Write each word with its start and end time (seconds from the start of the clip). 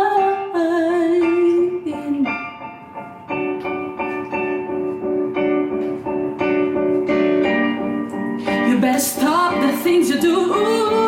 You 8.69 8.79
best 8.79 9.15
stop 9.15 9.59
the 9.59 9.71
things 9.83 10.09
you 10.11 10.21
do. 10.21 11.06